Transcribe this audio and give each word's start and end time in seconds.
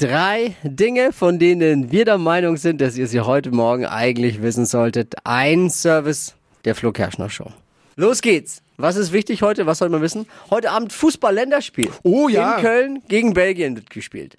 Drei 0.00 0.56
Dinge, 0.62 1.12
von 1.12 1.38
denen 1.38 1.92
wir 1.92 2.06
der 2.06 2.16
Meinung 2.16 2.56
sind, 2.56 2.80
dass 2.80 2.96
ihr 2.96 3.06
sie 3.06 3.20
heute 3.20 3.50
Morgen 3.50 3.84
eigentlich 3.84 4.40
wissen 4.40 4.64
solltet. 4.64 5.14
Ein 5.24 5.68
Service 5.68 6.34
der 6.64 6.74
Flo 6.74 6.90
Kerschner 6.90 7.28
Show. 7.28 7.52
Los 7.96 8.22
geht's. 8.22 8.62
Was 8.78 8.96
ist 8.96 9.12
wichtig 9.12 9.42
heute? 9.42 9.66
Was 9.66 9.76
soll 9.76 9.90
man 9.90 10.00
wissen? 10.00 10.24
Heute 10.48 10.70
Abend 10.70 10.94
Fußball-Länderspiel. 10.94 11.90
Oh 12.02 12.30
ja. 12.30 12.54
In 12.54 12.62
Köln 12.62 13.02
gegen 13.08 13.34
Belgien 13.34 13.76
wird 13.76 13.90
gespielt. 13.90 14.34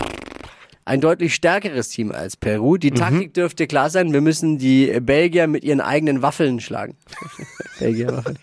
Ein 0.84 1.00
deutlich 1.00 1.36
stärkeres 1.36 1.90
Team 1.90 2.12
als 2.12 2.36
Peru. 2.36 2.78
Die 2.78 2.90
Taktik 2.90 3.36
dürfte 3.36 3.68
klar 3.68 3.92
sein. 3.92 4.14
Wir 4.14 4.22
müssen 4.22 4.58
die 4.58 5.00
Belgier 5.00 5.46
mit 5.46 5.64
ihren 5.64 5.80
eigenen 5.80 6.24
Waffeln 6.24 6.60
schlagen. 6.60 6.98
Belgier 7.80 8.08
Waffeln. 8.08 8.40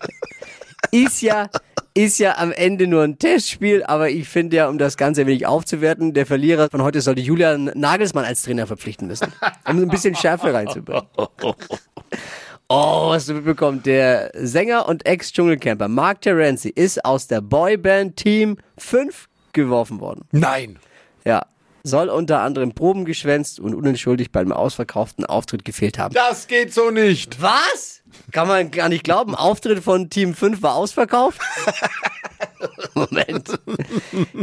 Ist 0.92 1.20
ja, 1.22 1.50
ist 1.98 2.18
ja 2.18 2.38
am 2.38 2.52
Ende 2.52 2.86
nur 2.86 3.02
ein 3.02 3.18
Testspiel, 3.18 3.82
aber 3.82 4.08
ich 4.08 4.28
finde 4.28 4.56
ja, 4.56 4.68
um 4.68 4.78
das 4.78 4.96
Ganze 4.96 5.22
ein 5.22 5.26
wenig 5.26 5.46
aufzuwerten, 5.46 6.14
der 6.14 6.26
Verlierer 6.26 6.70
von 6.70 6.82
heute 6.82 7.00
sollte 7.00 7.20
Julian 7.20 7.72
Nagelsmann 7.74 8.24
als 8.24 8.42
Trainer 8.42 8.68
verpflichten 8.68 9.08
müssen. 9.08 9.32
Um 9.68 9.82
ein 9.82 9.88
bisschen 9.88 10.14
Schärfe 10.14 10.54
reinzubringen. 10.54 11.02
Oh, 12.70 13.08
was 13.08 13.24
du 13.24 13.32
mitbekommen. 13.32 13.82
Der 13.82 14.30
Sänger 14.34 14.86
und 14.86 15.06
Ex-Dschungelcamper 15.06 15.88
Mark 15.88 16.20
Terenzi 16.20 16.68
ist 16.68 17.02
aus 17.02 17.26
der 17.26 17.40
Boyband 17.40 18.16
Team 18.16 18.58
5 18.76 19.26
geworfen 19.54 20.00
worden. 20.00 20.28
Nein. 20.32 20.78
Ja. 21.24 21.46
Soll 21.82 22.10
unter 22.10 22.42
anderem 22.42 22.74
Proben 22.74 23.06
geschwänzt 23.06 23.58
und 23.58 23.74
unentschuldigt 23.74 24.32
beim 24.32 24.52
ausverkauften 24.52 25.24
Auftritt 25.24 25.64
gefehlt 25.64 25.98
haben. 25.98 26.12
Das 26.12 26.46
geht 26.46 26.74
so 26.74 26.90
nicht. 26.90 27.40
Was? 27.40 27.97
Kann 28.32 28.48
man 28.48 28.70
gar 28.70 28.88
nicht 28.88 29.04
glauben. 29.04 29.34
Auftritt 29.34 29.82
von 29.82 30.10
Team 30.10 30.34
5 30.34 30.62
war 30.62 30.74
ausverkauft? 30.74 31.40
Moment. 32.94 33.58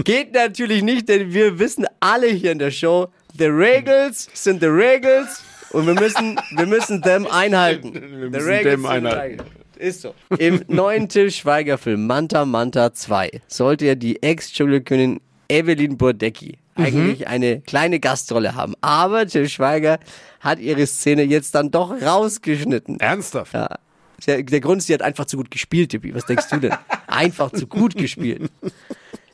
Geht 0.04 0.34
natürlich 0.34 0.82
nicht, 0.84 1.10
denn 1.10 1.34
wir 1.34 1.60
wissen 1.60 1.86
alle 2.00 2.28
hier 2.28 2.52
in 2.52 2.60
der 2.60 2.72
Show, 2.72 3.08
the 3.38 3.46
Regels 3.46 4.30
sind 4.34 4.62
the 4.62 4.68
Regels 4.68 5.42
und 5.72 5.88
wir 5.88 5.94
müssen, 5.94 6.40
wir 6.56 6.66
müssen 6.66 7.02
them 7.02 7.28
einhalten. 7.28 7.94
Wir 7.94 8.02
The 8.02 8.46
müssen 8.46 8.64
sind 8.82 8.86
einhalten. 8.86 9.44
the- 9.76 9.80
Ist 9.88 10.02
so. 10.02 10.16
Im 10.40 10.64
neuen 10.68 11.10
Till 11.10 11.32
Schweiger 11.32 11.78
Film 11.78 12.08
Manta 12.08 12.46
Manta 12.46 12.94
2 12.94 13.42
sollte 13.48 13.86
ja 13.86 13.96
die 13.96 14.22
Ex-Dschungelkönigin 14.24 15.20
Evelyn 15.50 15.98
Burdecki 15.98 16.58
eigentlich 16.76 17.28
eine 17.28 17.62
kleine 17.62 18.00
Gastrolle 18.00 18.56
haben. 18.56 18.76
Aber 18.82 19.26
Till 19.28 19.50
Schweiger 19.50 20.00
hat 20.40 20.60
ihre 20.60 20.86
Szene 20.86 21.24
jetzt 21.24 21.56
dann 21.56 21.72
doch 21.72 21.92
rausgeschnitten. 22.02 23.00
Ernsthaft? 23.00 23.54
Ja. 23.54 23.80
Der, 24.26 24.44
der 24.44 24.62
Grund 24.62 24.80
ist, 24.80 24.88
sie 24.88 24.94
hat 24.94 25.02
einfach 25.02 25.26
zu 25.26 25.38
gut 25.38 25.52
gespielt, 25.52 25.92
Tippi. 25.92 26.14
Was 26.16 26.26
denkst 26.26 26.50
du 26.50 26.58
denn? 26.58 26.74
Einfach 27.08 27.52
zu 27.52 27.68
gut 27.68 27.96
gespielt. 27.96 28.50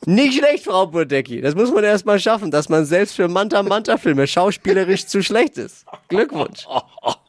Nicht 0.04 0.38
schlecht, 0.38 0.64
Frau 0.64 0.86
Burdecki. 0.86 1.40
Das 1.40 1.54
muss 1.54 1.72
man 1.72 1.84
erst 1.84 2.04
mal 2.04 2.18
schaffen, 2.18 2.50
dass 2.50 2.68
man 2.68 2.84
selbst 2.84 3.14
für 3.14 3.28
Manta-Manta-Filme 3.28 4.26
schauspielerisch 4.26 5.06
zu 5.06 5.22
schlecht 5.22 5.56
ist. 5.56 5.86
Glückwunsch. 6.08 6.66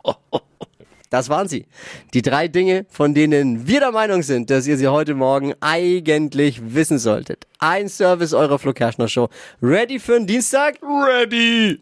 Das 1.13 1.29
waren 1.29 1.47
sie. 1.47 1.67
Die 2.15 2.23
drei 2.23 2.47
Dinge, 2.47 2.87
von 2.89 3.13
denen 3.13 3.67
wir 3.67 3.81
der 3.81 3.91
Meinung 3.91 4.23
sind, 4.23 4.49
dass 4.49 4.65
ihr 4.65 4.77
sie 4.77 4.87
heute 4.87 5.13
Morgen 5.13 5.53
eigentlich 5.61 6.73
wissen 6.73 6.97
solltet. 6.97 7.45
Ein 7.59 7.87
Service 7.87 8.33
eurer 8.33 8.57
Flo 8.57 8.73
Kerschner 8.73 9.07
Show. 9.07 9.29
Ready 9.61 9.99
für 9.99 10.13
den 10.13 10.25
Dienstag? 10.25 10.79
Ready. 10.81 11.79